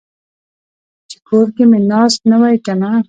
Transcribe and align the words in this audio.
چې 1.09 1.17
کور 1.27 1.47
کې 1.55 1.63
مې 1.69 1.79
ناست 1.91 2.19
نه 2.31 2.37
وای 2.41 2.57
کنه. 2.65 2.91